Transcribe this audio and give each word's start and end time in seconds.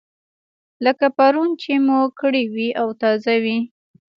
لکه 0.85 1.07
پرون 1.17 1.49
چې 1.61 1.73
مو 1.85 1.99
کړې 2.19 2.43
وي 2.53 2.69
او 2.81 2.87
تازه 3.01 3.35
وي. 3.43 3.59